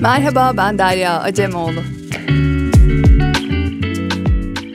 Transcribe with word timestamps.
Merhaba 0.00 0.52
ben 0.56 0.78
Derya 0.78 1.20
Acemoğlu. 1.20 1.80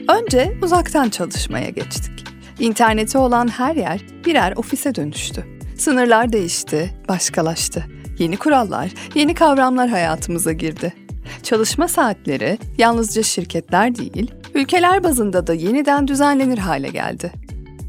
Önce 0.08 0.52
uzaktan 0.62 1.08
çalışmaya 1.08 1.70
geçtik. 1.70 2.24
İnterneti 2.58 3.18
olan 3.18 3.48
her 3.48 3.74
yer 3.74 4.00
birer 4.24 4.52
ofise 4.56 4.94
dönüştü. 4.94 5.46
Sınırlar 5.78 6.32
değişti, 6.32 6.94
başkalaştı. 7.08 7.99
Yeni 8.20 8.36
kurallar, 8.36 8.90
yeni 9.14 9.34
kavramlar 9.34 9.88
hayatımıza 9.88 10.52
girdi. 10.52 10.94
Çalışma 11.42 11.88
saatleri 11.88 12.58
yalnızca 12.78 13.22
şirketler 13.22 13.94
değil, 13.94 14.30
ülkeler 14.54 15.04
bazında 15.04 15.46
da 15.46 15.54
yeniden 15.54 16.08
düzenlenir 16.08 16.58
hale 16.58 16.88
geldi. 16.88 17.32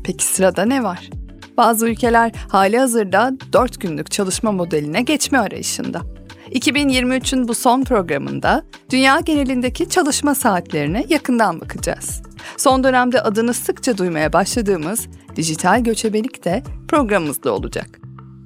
Peki 0.04 0.26
sırada 0.26 0.66
ne 0.66 0.84
var? 0.84 1.10
Bazı 1.58 1.88
ülkeler 1.90 2.32
hali 2.50 2.80
hazırda 2.80 3.32
4 3.54 3.82
günlük 3.82 4.12
çalışma 4.12 4.52
modeline 4.52 5.02
geçme 5.02 5.38
arayışında. 5.38 6.02
2023'ün 6.52 7.48
bu 7.48 7.54
son 7.54 7.84
programında 7.84 8.64
dünya 8.90 9.20
genelindeki 9.20 9.90
çalışma 9.90 10.36
saatlerine 10.36 11.06
yakından 11.10 11.62
bakacağız. 11.62 12.22
Son 12.58 12.84
dönemde 12.84 13.22
adını 13.22 13.54
sıkça 13.54 13.98
duymaya 13.98 14.34
başladığımız 14.34 15.08
dijital 15.36 15.84
göçebelik 15.84 16.46
de 16.46 16.64
programımızda 16.88 17.54
olacak. 17.54 18.01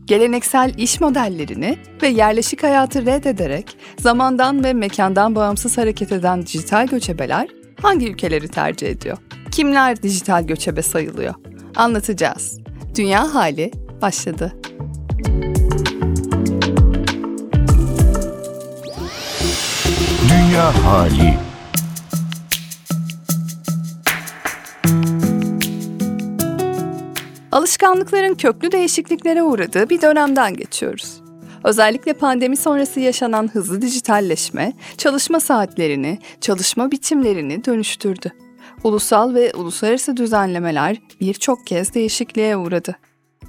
Geleneksel 0.06 0.74
iş 0.78 1.02
modellerini 1.02 1.78
ve 2.02 2.08
yerleşik 2.08 2.64
hayatı 2.64 3.06
reddederek 3.06 3.78
zamandan 4.00 4.64
ve 4.64 4.74
mekandan 4.74 5.36
bağımsız 5.36 5.78
hareket 5.78 6.12
eden 6.12 6.42
dijital 6.42 6.88
göçebeler 6.88 7.48
hangi 7.82 8.10
ülkeleri 8.12 8.48
tercih 8.48 8.88
ediyor? 8.88 9.18
Kimler 9.52 10.04
dijital 10.04 10.48
göçebe 10.48 10.82
sayılıyor? 10.82 11.34
Anlatacağız. 11.76 12.60
Dünya 12.96 13.34
hali 13.34 13.72
başladı. 14.02 14.56
Dünya 20.30 20.86
hali. 20.86 21.45
Alışkanlıkların 27.86 28.36
köklü 28.36 28.72
değişikliklere 28.72 29.44
uğradığı 29.44 29.90
bir 29.90 30.02
dönemden 30.02 30.54
geçiyoruz. 30.54 31.22
Özellikle 31.64 32.14
pandemi 32.14 32.58
sonrası 32.58 33.00
yaşanan 33.00 33.48
hızlı 33.48 33.82
dijitalleşme, 33.82 34.74
çalışma 34.98 35.40
saatlerini, 35.40 36.20
çalışma 36.42 36.92
biçimlerini 36.92 37.66
dönüştürdü. 37.66 38.32
Ulusal 38.84 39.34
ve 39.34 39.54
uluslararası 39.54 40.18
düzenlemeler 40.18 40.98
birçok 41.22 41.68
kez 41.68 41.94
değişikliğe 41.94 42.58
uğradı. 42.58 42.96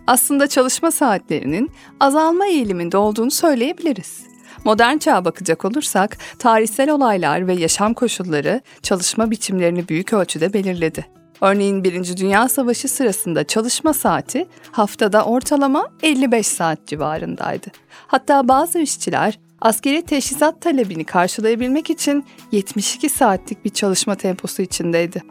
Aslında 0.07 0.47
çalışma 0.47 0.91
saatlerinin 0.91 1.71
azalma 2.01 2.47
eğiliminde 2.47 2.97
olduğunu 2.97 3.31
söyleyebiliriz. 3.31 4.21
Modern 4.65 4.99
çağa 4.99 5.25
bakacak 5.25 5.65
olursak, 5.65 6.19
tarihsel 6.39 6.91
olaylar 6.91 7.47
ve 7.47 7.55
yaşam 7.55 7.95
koşulları 7.95 8.61
çalışma 8.83 9.31
biçimlerini 9.31 9.89
büyük 9.89 10.13
ölçüde 10.13 10.53
belirledi. 10.53 11.07
Örneğin 11.41 11.85
Birinci 11.85 12.17
Dünya 12.17 12.49
Savaşı 12.49 12.89
sırasında 12.89 13.45
çalışma 13.45 13.93
saati 13.93 14.47
haftada 14.73 15.25
ortalama 15.25 15.89
55 16.03 16.47
saat 16.47 16.87
civarındaydı. 16.87 17.67
Hatta 18.07 18.49
bazı 18.49 18.79
işçiler 18.79 19.39
askeri 19.61 20.03
teşhisat 20.03 20.61
talebini 20.61 21.05
karşılayabilmek 21.05 21.91
için 21.91 22.25
72 22.53 23.09
saatlik 23.09 23.65
bir 23.65 23.71
çalışma 23.71 24.15
temposu 24.15 24.63
içindeydi. 24.63 25.23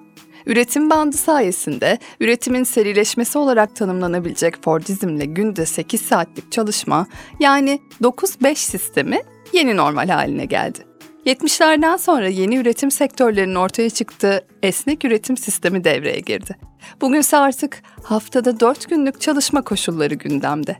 Üretim 0.45 0.89
bandı 0.89 1.17
sayesinde 1.17 1.99
üretimin 2.19 2.63
serileşmesi 2.63 3.37
olarak 3.37 3.75
tanımlanabilecek 3.75 4.63
Fordizmle 4.63 5.25
günde 5.25 5.65
8 5.65 6.01
saatlik 6.01 6.51
çalışma 6.51 7.07
yani 7.39 7.79
9-5 8.01 8.55
sistemi 8.55 9.21
yeni 9.53 9.77
normal 9.77 10.09
haline 10.09 10.45
geldi. 10.45 10.94
70'lerden 11.25 11.97
sonra 11.97 12.27
yeni 12.27 12.57
üretim 12.57 12.91
sektörlerinin 12.91 13.55
ortaya 13.55 13.89
çıktığı 13.89 14.47
esnek 14.63 15.05
üretim 15.05 15.37
sistemi 15.37 15.83
devreye 15.83 16.19
girdi. 16.19 16.55
Bugünse 17.01 17.37
artık 17.37 17.83
haftada 18.03 18.59
4 18.59 18.89
günlük 18.89 19.21
çalışma 19.21 19.61
koşulları 19.61 20.13
gündemde. 20.13 20.77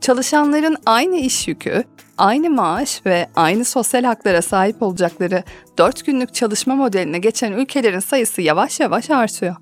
Çalışanların 0.00 0.76
aynı 0.86 1.16
iş 1.16 1.48
yükü, 1.48 1.84
aynı 2.18 2.50
maaş 2.50 3.06
ve 3.06 3.28
aynı 3.36 3.64
sosyal 3.64 4.04
haklara 4.04 4.42
sahip 4.42 4.82
olacakları 4.82 5.42
4 5.78 6.06
günlük 6.06 6.34
çalışma 6.34 6.74
modeline 6.74 7.18
geçen 7.18 7.52
ülkelerin 7.52 8.00
sayısı 8.00 8.42
yavaş 8.42 8.80
yavaş 8.80 9.10
artıyor. 9.10 9.56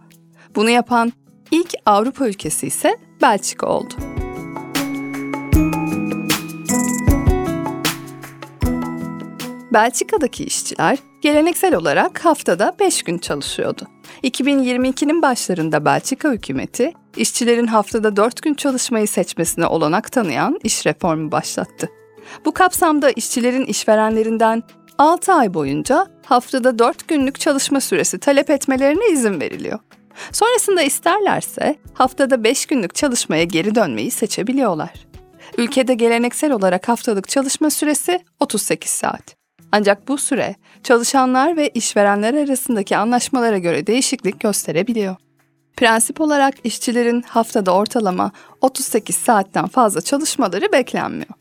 Bunu 0.54 0.70
yapan 0.70 1.12
ilk 1.50 1.74
Avrupa 1.86 2.28
ülkesi 2.28 2.66
ise 2.66 2.96
Belçika 3.22 3.66
oldu. 3.66 4.11
Belçika'daki 9.72 10.44
işçiler 10.44 10.98
geleneksel 11.20 11.74
olarak 11.74 12.24
haftada 12.24 12.76
5 12.80 13.02
gün 13.02 13.18
çalışıyordu. 13.18 13.86
2022'nin 14.24 15.22
başlarında 15.22 15.84
Belçika 15.84 16.32
hükümeti 16.32 16.92
işçilerin 17.16 17.66
haftada 17.66 18.16
4 18.16 18.42
gün 18.42 18.54
çalışmayı 18.54 19.08
seçmesine 19.08 19.66
olanak 19.66 20.12
tanıyan 20.12 20.58
iş 20.64 20.86
reformu 20.86 21.32
başlattı. 21.32 21.88
Bu 22.44 22.52
kapsamda 22.52 23.10
işçilerin 23.10 23.64
işverenlerinden 23.64 24.62
6 24.98 25.32
ay 25.32 25.54
boyunca 25.54 26.06
haftada 26.26 26.78
4 26.78 27.08
günlük 27.08 27.40
çalışma 27.40 27.80
süresi 27.80 28.18
talep 28.18 28.50
etmelerine 28.50 29.08
izin 29.12 29.40
veriliyor. 29.40 29.78
Sonrasında 30.32 30.82
isterlerse 30.82 31.76
haftada 31.94 32.44
5 32.44 32.66
günlük 32.66 32.94
çalışmaya 32.94 33.44
geri 33.44 33.74
dönmeyi 33.74 34.10
seçebiliyorlar. 34.10 34.92
Ülkede 35.58 35.94
geleneksel 35.94 36.52
olarak 36.52 36.88
haftalık 36.88 37.28
çalışma 37.28 37.70
süresi 37.70 38.20
38 38.40 38.90
saat. 38.90 39.41
Ancak 39.72 40.08
bu 40.08 40.18
süre 40.18 40.54
çalışanlar 40.82 41.56
ve 41.56 41.68
işverenler 41.68 42.34
arasındaki 42.34 42.96
anlaşmalara 42.96 43.58
göre 43.58 43.86
değişiklik 43.86 44.40
gösterebiliyor. 44.40 45.16
Prensip 45.76 46.20
olarak 46.20 46.54
işçilerin 46.64 47.22
haftada 47.22 47.74
ortalama 47.74 48.32
38 48.60 49.16
saatten 49.16 49.66
fazla 49.66 50.00
çalışmaları 50.00 50.72
beklenmiyor. 50.72 51.34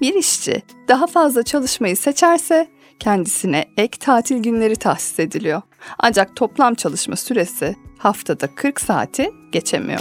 Bir 0.00 0.14
işçi 0.14 0.62
daha 0.88 1.06
fazla 1.06 1.42
çalışmayı 1.42 1.96
seçerse 1.96 2.68
kendisine 3.00 3.64
ek 3.76 3.98
tatil 3.98 4.36
günleri 4.42 4.76
tahsis 4.76 5.18
ediliyor. 5.18 5.62
Ancak 5.98 6.36
toplam 6.36 6.74
çalışma 6.74 7.16
süresi 7.16 7.76
haftada 7.98 8.54
40 8.54 8.80
saati 8.80 9.30
geçemiyor. 9.52 10.00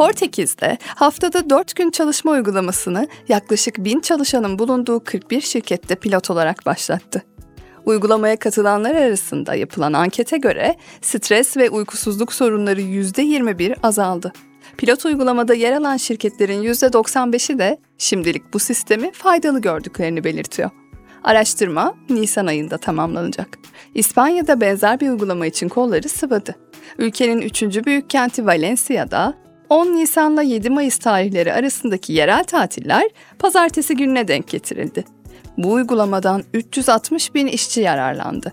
Portekiz'de 0.00 0.78
haftada 0.86 1.50
4 1.50 1.76
gün 1.76 1.90
çalışma 1.90 2.32
uygulamasını 2.32 3.08
yaklaşık 3.28 3.78
1000 3.78 4.00
çalışanın 4.00 4.58
bulunduğu 4.58 5.04
41 5.04 5.40
şirkette 5.40 5.94
pilot 5.94 6.30
olarak 6.30 6.66
başlattı. 6.66 7.22
Uygulamaya 7.86 8.36
katılanlar 8.36 8.94
arasında 8.94 9.54
yapılan 9.54 9.92
ankete 9.92 10.38
göre 10.38 10.76
stres 11.02 11.56
ve 11.56 11.70
uykusuzluk 11.70 12.32
sorunları 12.32 12.80
%21 12.80 13.76
azaldı. 13.82 14.32
Pilot 14.76 15.04
uygulamada 15.04 15.54
yer 15.54 15.72
alan 15.72 15.96
şirketlerin 15.96 16.62
%95'i 16.62 17.58
de 17.58 17.78
şimdilik 17.98 18.54
bu 18.54 18.58
sistemi 18.58 19.12
faydalı 19.12 19.60
gördüklerini 19.60 20.24
belirtiyor. 20.24 20.70
Araştırma 21.24 21.94
Nisan 22.10 22.46
ayında 22.46 22.78
tamamlanacak. 22.78 23.48
İspanya'da 23.94 24.60
benzer 24.60 25.00
bir 25.00 25.10
uygulama 25.10 25.46
için 25.46 25.68
kolları 25.68 26.08
sıvadı. 26.08 26.54
Ülkenin 26.98 27.40
üçüncü 27.40 27.84
büyük 27.84 28.10
kenti 28.10 28.46
Valencia'da 28.46 29.49
10 29.70 29.86
Nisan'la 29.86 30.42
7 30.42 30.70
Mayıs 30.70 30.98
tarihleri 30.98 31.52
arasındaki 31.52 32.12
yerel 32.12 32.44
tatiller 32.44 33.08
pazartesi 33.38 33.96
gününe 33.96 34.28
denk 34.28 34.48
getirildi. 34.48 35.04
Bu 35.58 35.72
uygulamadan 35.72 36.42
360 36.54 37.34
bin 37.34 37.46
işçi 37.46 37.80
yararlandı. 37.80 38.52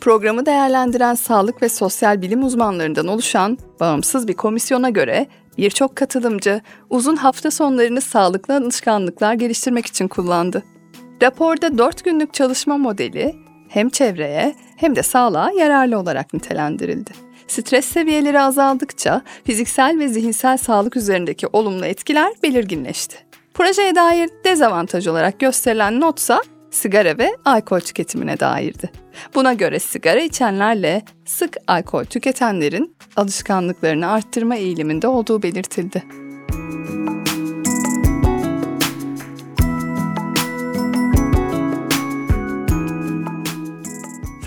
Programı 0.00 0.46
değerlendiren 0.46 1.14
sağlık 1.14 1.62
ve 1.62 1.68
sosyal 1.68 2.22
bilim 2.22 2.44
uzmanlarından 2.44 3.06
oluşan 3.06 3.58
bağımsız 3.80 4.28
bir 4.28 4.34
komisyona 4.34 4.90
göre 4.90 5.26
birçok 5.58 5.96
katılımcı 5.96 6.60
uzun 6.90 7.16
hafta 7.16 7.50
sonlarını 7.50 8.00
sağlıklı 8.00 8.56
alışkanlıklar 8.56 9.34
geliştirmek 9.34 9.86
için 9.86 10.08
kullandı. 10.08 10.62
Raporda 11.22 11.78
4 11.78 12.04
günlük 12.04 12.34
çalışma 12.34 12.78
modeli 12.78 13.34
hem 13.68 13.88
çevreye 13.88 14.54
hem 14.76 14.96
de 14.96 15.02
sağlığa 15.02 15.50
yararlı 15.50 15.98
olarak 15.98 16.34
nitelendirildi. 16.34 17.27
Stres 17.48 17.84
seviyeleri 17.84 18.40
azaldıkça 18.40 19.22
fiziksel 19.44 19.98
ve 19.98 20.08
zihinsel 20.08 20.56
sağlık 20.56 20.96
üzerindeki 20.96 21.46
olumlu 21.46 21.84
etkiler 21.86 22.32
belirginleşti. 22.42 23.16
Projeye 23.54 23.94
dair 23.94 24.30
dezavantaj 24.44 25.06
olarak 25.06 25.40
gösterilen 25.40 26.00
notsa 26.00 26.42
sigara 26.70 27.18
ve 27.18 27.30
alkol 27.44 27.80
tüketimine 27.80 28.40
dairdi. 28.40 28.90
Buna 29.34 29.54
göre 29.54 29.78
sigara 29.78 30.20
içenlerle 30.20 31.02
sık 31.24 31.56
alkol 31.66 32.04
tüketenlerin 32.04 32.96
alışkanlıklarını 33.16 34.10
arttırma 34.10 34.56
eğiliminde 34.56 35.08
olduğu 35.08 35.42
belirtildi. 35.42 36.27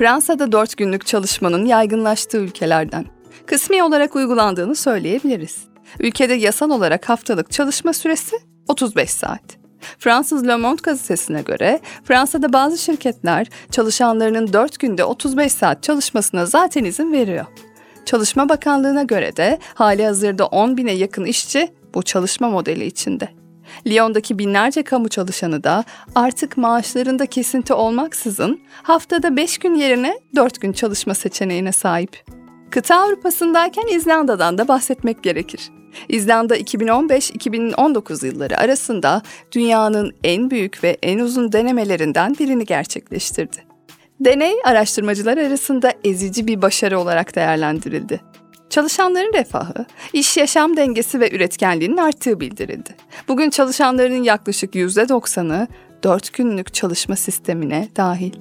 Fransa'da 0.02 0.52
4 0.52 0.78
günlük 0.78 1.06
çalışmanın 1.06 1.66
yaygınlaştığı 1.66 2.38
ülkelerden. 2.38 3.06
Kısmi 3.46 3.84
olarak 3.84 4.16
uygulandığını 4.16 4.76
söyleyebiliriz. 4.76 5.58
Ülkede 6.00 6.34
yasal 6.34 6.70
olarak 6.70 7.10
haftalık 7.10 7.52
çalışma 7.52 7.94
süresi 7.94 8.36
35 8.68 9.10
saat. 9.10 9.42
Fransız 10.00 10.48
Le 10.48 10.56
Monde 10.56 10.82
gazetesine 10.84 11.42
göre 11.42 11.80
Fransa'da 12.04 12.54
bazı 12.54 12.78
şirketler 12.78 13.48
çalışanlarının 13.72 14.54
4 14.54 14.80
günde 14.80 15.04
35 15.04 15.52
saat 15.52 15.84
çalışmasına 15.84 16.46
zaten 16.46 16.84
izin 16.84 17.12
veriyor. 17.14 17.46
Çalışma 18.06 18.50
Bakanlığı'na 18.50 19.04
göre 19.04 19.36
de 19.36 19.60
hali 19.74 20.06
hazırda 20.06 20.46
10 20.46 20.78
bine 20.78 20.92
yakın 20.92 21.26
işçi 21.26 21.74
bu 21.94 22.04
çalışma 22.04 22.50
modeli 22.50 22.86
içinde. 22.86 23.41
Lyon'daki 23.88 24.40
binlerce 24.40 24.84
kamu 24.84 25.10
çalışanı 25.10 25.64
da 25.64 25.84
artık 26.16 26.58
maaşlarında 26.58 27.26
kesinti 27.26 27.74
olmaksızın 27.74 28.60
haftada 28.84 29.36
5 29.38 29.58
gün 29.58 29.76
yerine 29.76 30.20
4 30.36 30.62
gün 30.62 30.74
çalışma 30.74 31.14
seçeneğine 31.14 31.72
sahip. 31.72 32.24
Kıta 32.72 32.96
Avrupa'sındayken 32.96 33.88
İzlanda'dan 33.88 34.58
da 34.58 34.68
bahsetmek 34.68 35.24
gerekir. 35.24 35.70
İzlanda 36.10 36.58
2015-2019 36.58 38.26
yılları 38.26 38.58
arasında 38.58 39.22
dünyanın 39.52 40.14
en 40.24 40.52
büyük 40.52 40.84
ve 40.84 40.98
en 41.04 41.20
uzun 41.20 41.52
denemelerinden 41.52 42.36
birini 42.40 42.66
gerçekleştirdi. 42.66 43.58
Deney 44.20 44.54
araştırmacılar 44.66 45.38
arasında 45.38 45.94
ezici 46.04 46.48
bir 46.48 46.62
başarı 46.62 47.00
olarak 47.00 47.36
değerlendirildi. 47.36 48.22
Çalışanların 48.72 49.34
refahı, 49.34 49.86
iş 50.14 50.38
yaşam 50.38 50.78
dengesi 50.78 51.20
ve 51.20 51.32
üretkenliğinin 51.36 51.98
arttığı 51.98 52.40
bildirildi. 52.40 52.96
Bugün 53.28 53.50
çalışanların 53.50 54.24
yaklaşık 54.24 54.76
%90'ı 54.76 55.68
4 56.04 56.34
günlük 56.34 56.74
çalışma 56.74 57.16
sistemine 57.16 57.90
dahil. 57.96 58.34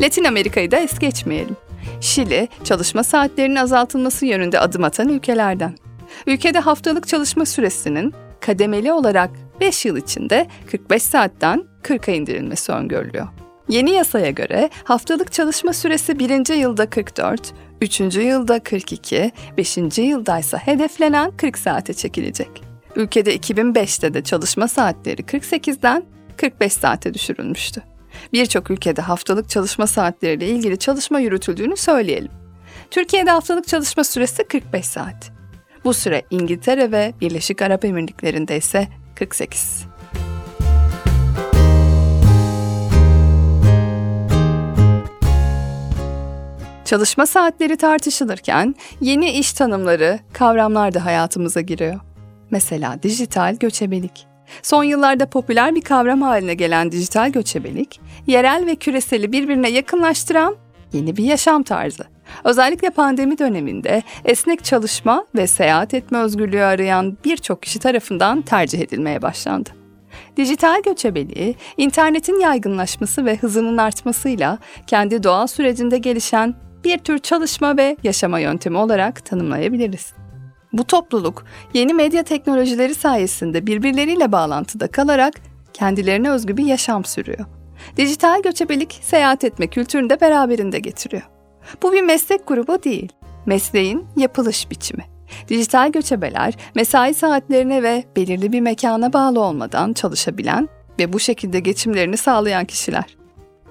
Latin 0.00 0.24
Amerika'yı 0.24 0.70
da 0.70 0.76
es 0.76 0.98
geçmeyelim. 0.98 1.56
Şili, 2.00 2.48
çalışma 2.64 3.04
saatlerinin 3.04 3.56
azaltılması 3.56 4.26
yönünde 4.26 4.60
adım 4.60 4.84
atan 4.84 5.08
ülkelerden. 5.08 5.83
Ülkede 6.26 6.58
haftalık 6.58 7.08
çalışma 7.08 7.46
süresinin 7.46 8.14
kademeli 8.40 8.92
olarak 8.92 9.30
5 9.60 9.84
yıl 9.84 9.96
içinde 9.96 10.46
45 10.70 11.02
saatten 11.02 11.64
40'a 11.82 12.14
indirilmesi 12.14 12.72
öngörülüyor. 12.72 13.28
Yeni 13.68 13.90
yasaya 13.90 14.30
göre 14.30 14.70
haftalık 14.84 15.32
çalışma 15.32 15.72
süresi 15.72 16.18
1. 16.18 16.54
yılda 16.54 16.90
44, 16.90 17.54
3. 17.80 18.00
yılda 18.00 18.58
42, 18.58 19.32
5. 19.56 19.76
yılda 19.98 20.38
ise 20.38 20.56
hedeflenen 20.56 21.30
40 21.36 21.58
saate 21.58 21.94
çekilecek. 21.94 22.62
Ülkede 22.96 23.36
2005'te 23.36 24.14
de 24.14 24.22
çalışma 24.22 24.68
saatleri 24.68 25.22
48'den 25.22 26.04
45 26.36 26.72
saate 26.72 27.14
düşürülmüştü. 27.14 27.82
Birçok 28.32 28.70
ülkede 28.70 29.02
haftalık 29.02 29.48
çalışma 29.48 29.86
saatleriyle 29.86 30.48
ilgili 30.48 30.78
çalışma 30.78 31.20
yürütüldüğünü 31.20 31.76
söyleyelim. 31.76 32.30
Türkiye'de 32.90 33.30
haftalık 33.30 33.68
çalışma 33.68 34.04
süresi 34.04 34.44
45 34.44 34.86
saat. 34.86 35.32
Bu 35.84 35.94
süre 35.94 36.22
İngiltere 36.30 36.92
ve 36.92 37.12
Birleşik 37.20 37.62
Arap 37.62 37.84
Emirlikleri'nde 37.84 38.56
ise 38.56 38.88
48. 39.14 39.84
Çalışma 46.84 47.26
saatleri 47.26 47.76
tartışılırken 47.76 48.74
yeni 49.00 49.30
iş 49.30 49.52
tanımları, 49.52 50.18
kavramlar 50.32 50.94
da 50.94 51.04
hayatımıza 51.04 51.60
giriyor. 51.60 52.00
Mesela 52.50 53.02
dijital 53.02 53.56
göçebelik. 53.56 54.26
Son 54.62 54.84
yıllarda 54.84 55.26
popüler 55.26 55.74
bir 55.74 55.80
kavram 55.80 56.22
haline 56.22 56.54
gelen 56.54 56.92
dijital 56.92 57.32
göçebelik, 57.32 58.00
yerel 58.26 58.66
ve 58.66 58.76
küreseli 58.76 59.32
birbirine 59.32 59.70
yakınlaştıran 59.70 60.56
yeni 60.92 61.16
bir 61.16 61.24
yaşam 61.24 61.62
tarzı. 61.62 62.13
Özellikle 62.44 62.90
pandemi 62.90 63.38
döneminde 63.38 64.02
esnek 64.24 64.64
çalışma 64.64 65.26
ve 65.34 65.46
seyahat 65.46 65.94
etme 65.94 66.18
özgürlüğü 66.18 66.62
arayan 66.62 67.16
birçok 67.24 67.62
kişi 67.62 67.78
tarafından 67.78 68.42
tercih 68.42 68.80
edilmeye 68.80 69.22
başlandı. 69.22 69.70
Dijital 70.36 70.82
göçebeliği, 70.82 71.56
internetin 71.76 72.40
yaygınlaşması 72.40 73.24
ve 73.24 73.36
hızının 73.36 73.76
artmasıyla 73.76 74.58
kendi 74.86 75.22
doğal 75.22 75.46
sürecinde 75.46 75.98
gelişen 75.98 76.54
bir 76.84 76.98
tür 76.98 77.18
çalışma 77.18 77.76
ve 77.76 77.96
yaşama 78.02 78.38
yöntemi 78.38 78.78
olarak 78.78 79.24
tanımlayabiliriz. 79.24 80.12
Bu 80.72 80.84
topluluk 80.84 81.44
yeni 81.74 81.94
medya 81.94 82.22
teknolojileri 82.22 82.94
sayesinde 82.94 83.66
birbirleriyle 83.66 84.32
bağlantıda 84.32 84.88
kalarak 84.88 85.34
kendilerine 85.72 86.30
özgü 86.30 86.56
bir 86.56 86.64
yaşam 86.64 87.04
sürüyor. 87.04 87.44
Dijital 87.96 88.42
göçebelik 88.42 89.00
seyahat 89.02 89.44
etme 89.44 89.66
kültürünü 89.66 90.10
de 90.10 90.20
beraberinde 90.20 90.78
getiriyor. 90.78 91.22
Bu 91.82 91.92
bir 91.92 92.02
meslek 92.02 92.46
grubu 92.46 92.82
değil, 92.82 93.12
mesleğin 93.46 94.06
yapılış 94.16 94.70
biçimi. 94.70 95.04
Dijital 95.48 95.92
göçebeler 95.92 96.54
mesai 96.74 97.14
saatlerine 97.14 97.82
ve 97.82 98.04
belirli 98.16 98.52
bir 98.52 98.60
mekana 98.60 99.12
bağlı 99.12 99.40
olmadan 99.40 99.92
çalışabilen 99.92 100.68
ve 100.98 101.12
bu 101.12 101.20
şekilde 101.20 101.60
geçimlerini 101.60 102.16
sağlayan 102.16 102.64
kişiler. 102.64 103.16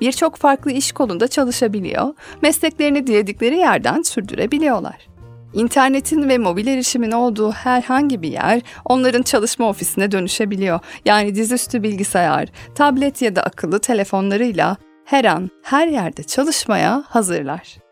Birçok 0.01 0.35
farklı 0.35 0.71
iş 0.71 0.91
kolunda 0.91 1.27
çalışabiliyor, 1.27 2.13
mesleklerini 2.41 3.07
diledikleri 3.07 3.57
yerden 3.57 4.01
sürdürebiliyorlar. 4.01 5.07
İnternetin 5.53 6.29
ve 6.29 6.37
mobil 6.37 6.67
erişimin 6.67 7.11
olduğu 7.11 7.51
herhangi 7.51 8.21
bir 8.21 8.31
yer 8.31 8.61
onların 8.85 9.21
çalışma 9.21 9.69
ofisine 9.69 10.11
dönüşebiliyor. 10.11 10.79
Yani 11.05 11.35
dizüstü 11.35 11.83
bilgisayar, 11.83 12.49
tablet 12.75 13.21
ya 13.21 13.35
da 13.35 13.43
akıllı 13.43 13.79
telefonlarıyla 13.79 14.77
her 15.05 15.25
an 15.25 15.49
her 15.63 15.87
yerde 15.87 16.23
çalışmaya 16.23 17.03
hazırlar. 17.07 17.82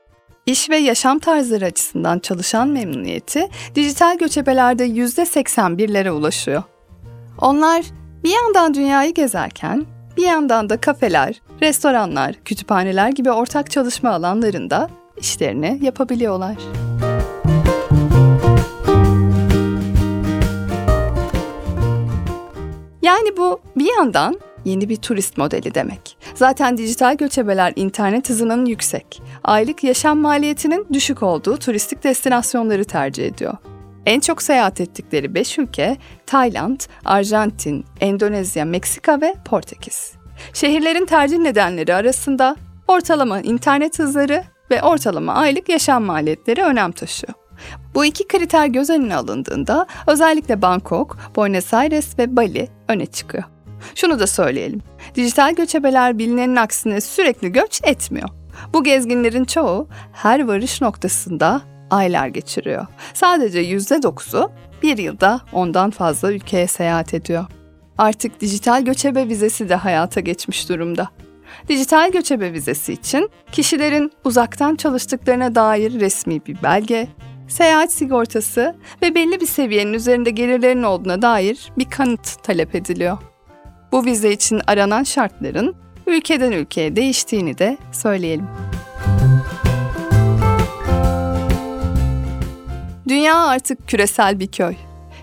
İş 0.45 0.69
ve 0.69 0.77
yaşam 0.77 1.19
tarzları 1.19 1.65
açısından 1.65 2.19
çalışan 2.19 2.67
memnuniyeti 2.67 3.49
dijital 3.75 4.17
göçebelerde 4.17 4.87
%81'lere 4.87 6.09
ulaşıyor. 6.09 6.63
Onlar 7.41 7.85
bir 8.23 8.29
yandan 8.29 8.73
dünyayı 8.73 9.13
gezerken 9.13 9.85
bir 10.17 10.23
yandan 10.23 10.69
da 10.69 10.77
kafeler, 10.77 11.41
restoranlar, 11.61 12.33
kütüphaneler 12.45 13.09
gibi 13.09 13.31
ortak 13.31 13.71
çalışma 13.71 14.09
alanlarında 14.09 14.89
işlerini 15.17 15.79
yapabiliyorlar. 15.81 16.55
Yani 23.01 23.37
bu 23.37 23.59
bir 23.75 23.97
yandan 23.97 24.39
yeni 24.65 24.89
bir 24.89 24.95
turist 24.95 25.37
modeli 25.37 25.75
demek. 25.75 26.17
Zaten 26.35 26.77
dijital 26.77 27.17
göçebeler 27.17 27.73
internet 27.75 28.29
hızının 28.29 28.65
yüksek, 28.65 29.21
aylık 29.43 29.83
yaşam 29.83 30.19
maliyetinin 30.19 30.87
düşük 30.93 31.23
olduğu 31.23 31.57
turistik 31.57 32.03
destinasyonları 32.03 32.85
tercih 32.85 33.25
ediyor. 33.25 33.57
En 34.05 34.19
çok 34.19 34.41
seyahat 34.41 34.81
ettikleri 34.81 35.35
5 35.35 35.59
ülke 35.59 35.97
Tayland, 36.25 36.79
Arjantin, 37.05 37.85
Endonezya, 37.99 38.65
Meksika 38.65 39.21
ve 39.21 39.35
Portekiz. 39.45 40.13
Şehirlerin 40.53 41.05
tercih 41.05 41.37
nedenleri 41.37 41.93
arasında 41.93 42.55
ortalama 42.87 43.41
internet 43.41 43.99
hızları 43.99 44.43
ve 44.71 44.81
ortalama 44.81 45.33
aylık 45.33 45.69
yaşam 45.69 46.03
maliyetleri 46.03 46.63
önem 46.63 46.91
taşıyor. 46.91 47.33
Bu 47.95 48.05
iki 48.05 48.27
kriter 48.27 48.67
göz 48.67 48.89
önüne 48.89 49.15
alındığında 49.15 49.87
özellikle 50.07 50.61
Bangkok, 50.61 51.17
Buenos 51.35 51.73
Aires 51.73 52.19
ve 52.19 52.35
Bali 52.35 52.67
öne 52.87 53.05
çıkıyor. 53.05 53.43
Şunu 53.95 54.19
da 54.19 54.27
söyleyelim. 54.27 54.81
Dijital 55.15 55.55
göçebeler 55.55 56.17
bilinenin 56.17 56.55
aksine 56.55 57.01
sürekli 57.01 57.51
göç 57.51 57.81
etmiyor. 57.83 58.29
Bu 58.73 58.83
gezginlerin 58.83 59.45
çoğu 59.45 59.87
her 60.13 60.47
varış 60.47 60.81
noktasında 60.81 61.61
aylar 61.89 62.27
geçiriyor. 62.27 62.85
Sadece 63.13 63.63
%9'u 63.63 64.51
bir 64.83 64.97
yılda 64.97 65.41
ondan 65.53 65.91
fazla 65.91 66.31
ülkeye 66.31 66.67
seyahat 66.67 67.13
ediyor. 67.13 67.45
Artık 67.97 68.41
dijital 68.41 68.85
göçebe 68.85 69.27
vizesi 69.29 69.69
de 69.69 69.75
hayata 69.75 70.19
geçmiş 70.19 70.69
durumda. 70.69 71.09
Dijital 71.69 72.11
göçebe 72.11 72.53
vizesi 72.53 72.93
için 72.93 73.29
kişilerin 73.51 74.11
uzaktan 74.23 74.75
çalıştıklarına 74.75 75.55
dair 75.55 75.99
resmi 75.99 76.45
bir 76.45 76.63
belge, 76.63 77.07
seyahat 77.47 77.91
sigortası 77.91 78.75
ve 79.01 79.15
belli 79.15 79.41
bir 79.41 79.45
seviyenin 79.45 79.93
üzerinde 79.93 80.29
gelirlerin 80.29 80.83
olduğuna 80.83 81.21
dair 81.21 81.71
bir 81.77 81.89
kanıt 81.89 82.43
talep 82.43 82.75
ediliyor. 82.75 83.17
Bu 83.91 84.05
vize 84.05 84.31
için 84.31 84.61
aranan 84.67 85.03
şartların 85.03 85.75
ülkeden 86.07 86.51
ülkeye 86.51 86.95
değiştiğini 86.95 87.57
de 87.57 87.77
söyleyelim. 87.91 88.47
Dünya 93.07 93.37
artık 93.37 93.87
küresel 93.87 94.39
bir 94.39 94.47
köy. 94.47 94.75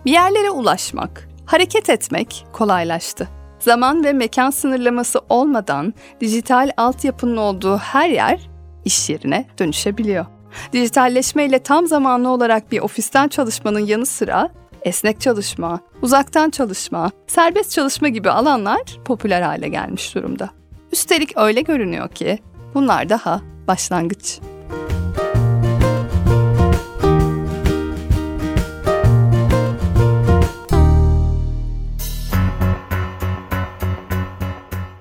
Bir 0.05 0.11
yerlere 0.11 0.51
ulaşmak, 0.51 1.29
hareket 1.47 1.91
etmek 1.91 2.47
kolaylaştı. 2.53 3.29
Zaman 3.59 4.05
ve 4.05 4.13
mekan 4.13 4.51
sınırlaması 4.51 5.21
olmadan 5.29 5.95
dijital 6.21 6.71
altyapının 6.77 7.37
olduğu 7.37 7.77
her 7.77 8.09
yer 8.09 8.51
iş 8.85 9.11
yerine 9.11 9.45
dönüşebiliyor. 9.59 10.27
Dijitalleşme 10.73 11.47
ile 11.47 11.59
tam 11.59 11.87
zamanlı 11.87 12.29
olarak 12.29 12.73
bir 12.73 12.81
ofisten 12.81 13.29
çalışmanın 13.29 13.87
yanı 13.87 14.07
sıra 14.07 14.51
esnek 14.83 15.21
çalışma, 15.21 15.81
uzaktan 16.03 16.51
çalışma, 16.51 17.11
serbest 17.27 17.71
çalışma 17.71 18.09
gibi 18.09 18.31
alanlar 18.31 18.99
popüler 19.05 19.43
hale 19.43 19.69
gelmiş 19.69 20.15
durumda. 20.15 20.51
Üstelik 20.93 21.37
öyle 21.37 21.61
görünüyor 21.61 22.09
ki 22.09 22.39
bunlar 22.75 23.09
daha 23.09 23.41
başlangıç. 23.67 24.41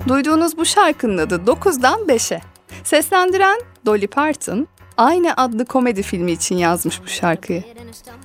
Duyduğunuz 0.07 0.57
bu 0.57 0.65
şarkının 0.65 1.17
adı 1.17 1.35
9'dan 1.35 1.99
5'e. 1.99 2.41
Seslendiren 2.83 3.59
Dolly 3.85 4.07
Parton, 4.07 4.67
aynı 4.97 5.33
adlı 5.37 5.65
komedi 5.65 6.03
filmi 6.03 6.31
için 6.31 6.55
yazmış 6.55 7.03
bu 7.03 7.07
şarkıyı. 7.07 7.63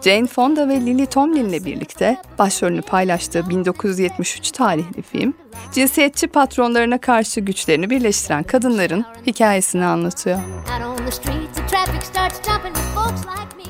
Jane 0.04 0.26
Fonda 0.26 0.68
ve 0.68 0.80
Lily 0.80 1.06
Tomlin 1.06 1.48
ile 1.48 1.64
birlikte 1.64 2.16
başrolünü 2.38 2.82
paylaştığı 2.82 3.48
1973 3.48 4.50
tarihli 4.50 5.02
film, 5.02 5.34
cinsiyetçi 5.72 6.26
patronlarına 6.26 6.98
karşı 6.98 7.40
güçlerini 7.40 7.90
birleştiren 7.90 8.42
kadınların 8.42 9.04
hikayesini 9.26 9.84
anlatıyor. 9.84 10.38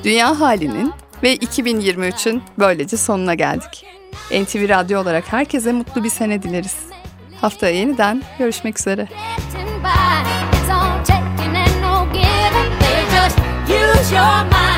Dünya 0.03 0.39
halinin 0.39 0.93
ve 1.23 1.35
2023'ün 1.35 2.43
böylece 2.59 2.97
sonuna 2.97 3.33
geldik. 3.33 3.85
NTV 4.31 4.69
Radyo 4.69 5.01
olarak 5.01 5.33
herkese 5.33 5.71
mutlu 5.71 6.03
bir 6.03 6.09
sene 6.09 6.43
dileriz. 6.43 6.75
Haftaya 7.41 7.75
yeniden 7.75 8.23
görüşmek 8.39 8.79
üzere. 8.79 9.07
Use 13.69 14.15
your 14.15 14.43
mind 14.43 14.72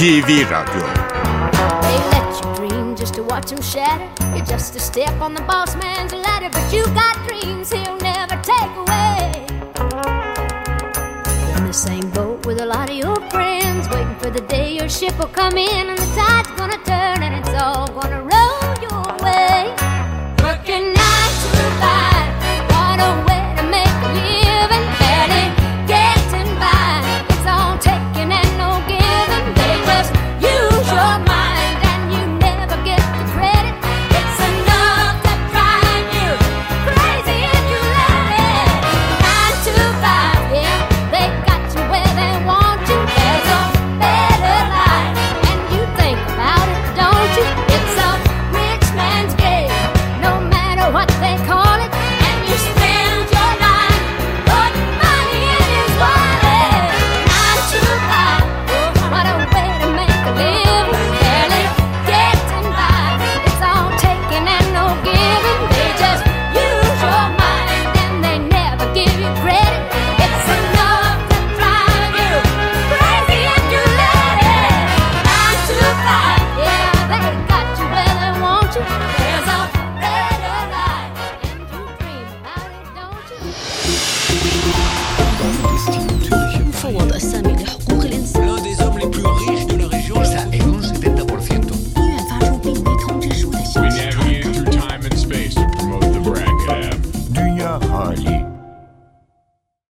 NTV 0.00 0.48
Radyo 0.48 0.80
Just 2.96 3.14
to 3.14 3.22
watch 3.22 3.52
him 3.52 3.60
shatter. 3.60 4.08
You're 4.34 4.46
just 4.46 4.74
a 4.74 4.80
step 4.80 5.20
on 5.20 5.34
the 5.34 5.42
boss 5.42 5.76
man's 5.76 6.14
ladder, 6.14 6.48
but 6.50 6.72
you 6.72 6.84
got 6.94 7.16
dreams 7.28 7.70
he'll 7.70 7.98
never 7.98 8.36
take 8.42 8.74
away. 8.82 9.44
In 11.56 11.66
the 11.66 11.72
same 11.72 12.08
boat 12.12 12.46
with 12.46 12.60
a 12.60 12.66
lot 12.66 12.88
of 12.88 12.96
your 12.96 13.16
friends, 13.28 13.90
waiting 13.90 14.16
for 14.16 14.30
the 14.30 14.40
day 14.40 14.72
your 14.74 14.88
ship 14.88 15.18
will 15.18 15.34
come 15.40 15.58
in 15.58 15.88
and 15.90 15.98
the 15.98 16.10
tide's 16.16 16.50
gonna 16.58 16.82
turn 16.84 17.22
and 17.22 17.34
it's 17.36 17.54
all 17.62 17.88
gonna 17.88 18.22
roll 18.22 18.74
your 18.80 19.04
way. 19.22 19.74
Looking 20.42 20.99